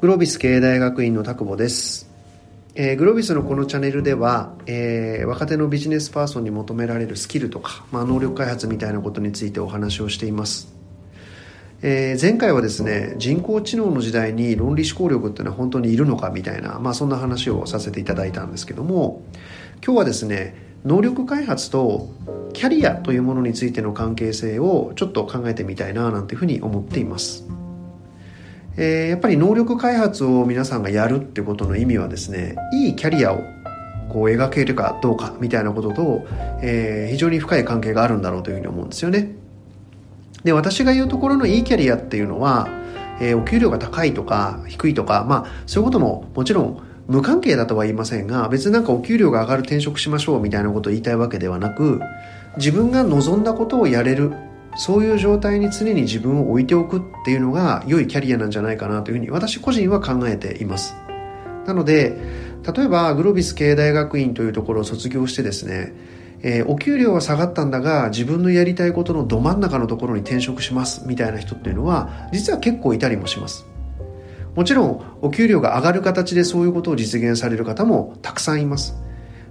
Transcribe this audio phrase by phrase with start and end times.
[0.00, 2.08] グロービス経営大学院の田久保です、
[2.76, 10.72] えー、グロービスのこのチャンネルでは、えー、若手のビジネスパーソンに求められるスキルとか、まあ、能力開発みたいなことについてお話をしています。
[11.82, 19.22] えー、前回はですね人工知能の時代に論理思考力っていうのは本当にいるのかみたいな、まあ、そんな話をさせていただいたんですけども
[19.84, 20.54] 今日はですね
[20.84, 22.08] 能力開発と
[22.52, 27.44] キャリアというものについての関係性をちょっと考えてみたいななんていうふうに思っています、
[28.80, 33.42] えー、やっぱり能力開発を皆さんがやるってことの意味はですねいいキャリアを
[34.08, 36.26] こう描けるかどうかみたいなことと、
[36.62, 39.34] えー、非常に深い関係があるんだろうというふうに思うんですよね。
[40.44, 42.68] で私が言うところのいいキャリアっていうのは、
[43.20, 52.00] えー、お給料が高いとか低いとかまあそういうことももちろん無関係だとは言いませんが別になんかお給料が上がる転職しましょうみたいなことを言いたいわけではなく
[52.56, 54.32] 自分が望んだことをやれる
[54.78, 60.94] そういう状態に常に自分を置いておくっていうのが良いキャリアなんじゃないかなというふうに私個人は考えています。
[61.66, 62.16] なので
[62.74, 65.92] 例えばグロビス経営大学院というところを卒業してですね
[66.40, 73.66] えー、お給料は下がったんだが自分のやりたいことのど真ん中のところに転職しますみたいな人っていうのは実は結構いたりもします。
[74.54, 78.96] もちろんお給料が上がる形でそういうことを実現される方もたくさんいます。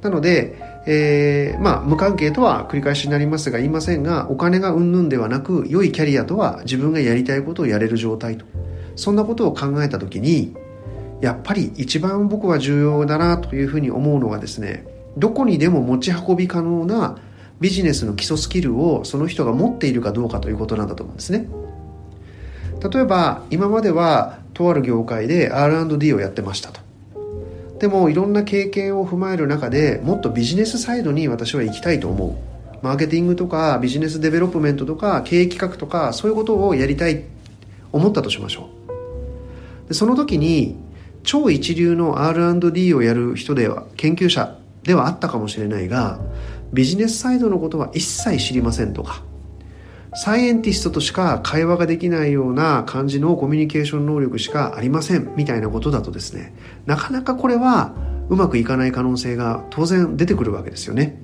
[0.00, 8.44] なので、えー、まあ無関係とは繰り返しになりますが言いませんがお金がうんぬんではなく良いキャリアとは自分がやりたいことをやれる状態と。
[8.96, 10.54] そんなことを考えた時に
[11.20, 14.84] やっぱり一番僕は重要だなというふうに思うのがですね
[15.16, 17.18] どこにでも持ち運び可能な
[17.60, 21.48] ビジネスの基礎スキルをその人が持っているかどうかということなんだと思うんですね。
[22.92, 26.81] 例えば今まではとある業界で R&D をやってましたと。
[27.82, 32.36] でもいろんな経験を踏まえる中でもっとビジネスサイドに私は行きたいと思う。
[32.80, 37.24] マーケティングとか business development とか経営企画とかそういうことをやりたい
[37.90, 38.68] 思ったとしましょ
[39.86, 39.88] う。
[39.88, 40.76] でその時に
[41.24, 46.20] 超一流の R&D をやる人では研究者ではあったかもしれないが
[46.72, 49.24] ビジネスサイドのことは一切知りませんとか。
[50.14, 57.94] scientist としか会話ができないような感じのコミュニケーション能力しかありませんみたいなことだとですねなかなかこれは
[58.28, 61.20] うまくいかない可能性が当然出てくるわけですよね。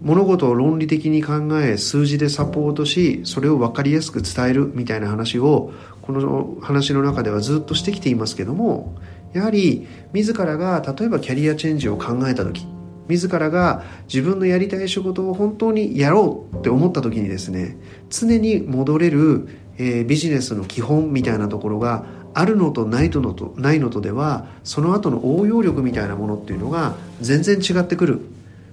[0.00, 8.96] 物事を論理的に考え数字でサポートしそれを分かりやすく伝えるみたいな話をこの話の中ではずっとしてきていますけども
[9.32, 12.66] やはり自らが例えばキャリアチェンジを考えた時
[13.08, 17.76] 自らが自分のやりたい仕事を本当にやろうって思った時にですね
[18.10, 19.48] 常に戻れる、
[19.78, 22.04] えー、ビジネスの基本みたいなところが
[22.34, 28.22] あるのとないのとないのとではその後の応用力みたいなものっていうのが全然違ってくる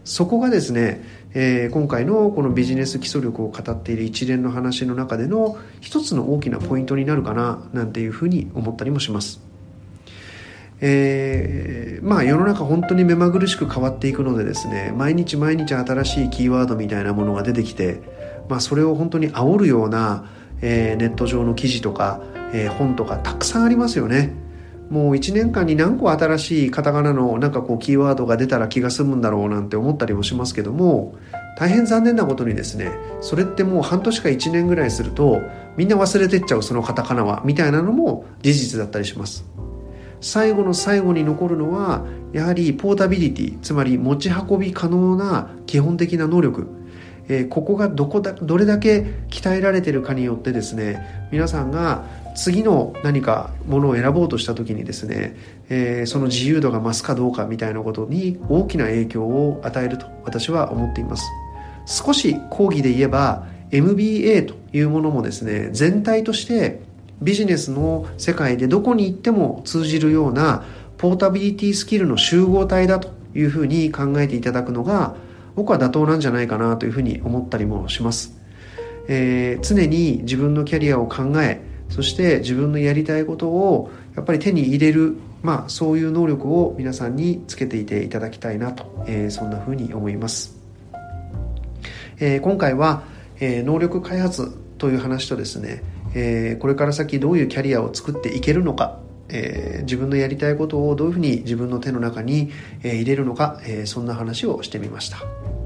[0.06, 1.04] そこがですね、
[1.34, 9.50] えー、今回のこのビジネス基礎力を語っている一連の話の中での一つの大きなポイントになるかななんていうふうに思ったりもします。
[10.82, 18.02] えー、まあ世の中本当に目まぐるしく変わっていくのでですね毎日毎日新しいキーワードみたいなものが出てきて、
[18.50, 20.26] まあ、それを本当に煽るような、
[20.64, 22.20] えー、ネット上の記事とか、
[22.52, 24.34] えー、本とかたくさんありますよね。
[24.90, 31.14] もう1年間に何個新しいカタカナのなんかこうキーワードが出たら気が済むんだろうなんて思ったりもしますけども
[31.60, 32.92] 大変残念なことにですね
[33.22, 35.44] それってもう半年か1年ぐらいすると
[35.78, 39.46] みんな忘れてっちゃうそのカタカナはみたいなのも事実だったりします。
[40.22, 46.68] 最後の最後に残るのはやはりポータビリティつまり持ち運び可能な基本的な能力、
[47.28, 55.36] え、ここがどこだどれだけ鍛えられてるかによってですね皆さんが次の何かものを選ぼうとした時にですね、
[55.70, 61.26] えー、その自由度が増すかどうかみたいなことに大きな影響を与えると私は思っています。
[61.86, 66.82] 少し講義で言えば MBA というものもですね全体として
[67.22, 70.64] ビジネスの世界でどこに行っても通じるような
[70.98, 75.16] ポータビリティスキルの集合体だというふうに考えていただくのが
[75.56, 78.38] 僕は妥当なんじゃないかなというふうに思ったりもします、
[79.08, 90.58] えー、常に自分のキャリアを考えそして自分のやりたいことをやっぱり手に入れるまあそういう能力を皆さんにつけていていただきたいなと、えー、そんなふうに思います、
[92.20, 93.04] えー、今回は、
[93.40, 95.82] え能力開発という話とですね
[96.14, 102.52] えー、これから先どういうキャリアを作っていけるのか、えー、自分のやりたいことをどういうふうに自分の手の中に、
[102.84, 105.59] えー、入れるのか、えそんな話をしてみました。